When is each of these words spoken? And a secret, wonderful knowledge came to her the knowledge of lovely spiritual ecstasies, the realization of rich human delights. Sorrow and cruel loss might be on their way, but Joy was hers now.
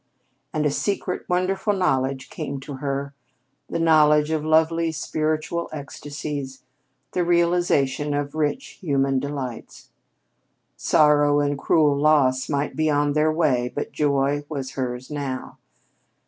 And 0.51 0.65
a 0.65 0.71
secret, 0.71 1.25
wonderful 1.29 1.73
knowledge 1.73 2.31
came 2.31 2.59
to 2.61 2.77
her 2.77 3.13
the 3.69 3.77
knowledge 3.77 4.31
of 4.31 4.43
lovely 4.43 4.91
spiritual 4.91 5.69
ecstasies, 5.71 6.63
the 7.11 7.23
realization 7.23 8.15
of 8.15 8.33
rich 8.33 8.79
human 8.81 9.19
delights. 9.19 9.91
Sorrow 10.75 11.39
and 11.39 11.55
cruel 11.55 11.95
loss 11.95 12.49
might 12.49 12.75
be 12.75 12.89
on 12.89 13.13
their 13.13 13.31
way, 13.31 13.71
but 13.75 13.91
Joy 13.91 14.43
was 14.49 14.71
hers 14.71 15.11
now. 15.11 15.59